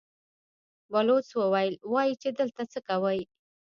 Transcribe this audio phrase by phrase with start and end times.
[0.91, 3.19] بلوڅ وويل: وايي چې دلته څه کوئ؟